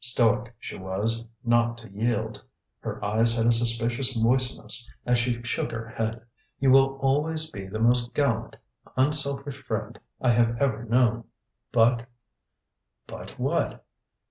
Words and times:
Stoic 0.03 0.55
she 0.57 0.75
was, 0.75 1.23
not 1.43 1.77
to 1.77 1.87
yield! 1.91 2.43
Her 2.79 3.05
eyes 3.05 3.37
had 3.37 3.45
a 3.45 3.51
suspicious 3.51 4.17
moistness, 4.17 4.89
as 5.05 5.19
she 5.19 5.43
shook 5.43 5.69
her 5.71 5.87
head. 5.89 6.21
"You 6.59 6.71
will 6.71 6.97
always 7.01 7.51
be 7.51 7.67
the 7.67 7.77
most 7.77 8.11
gallant, 8.15 8.55
unselfish 8.97 9.61
friend 9.61 9.99
I 10.19 10.31
have 10.31 10.57
ever 10.59 10.85
known. 10.85 11.25
But" 11.71 12.07
"But 13.05 13.37
what?" 13.37 13.85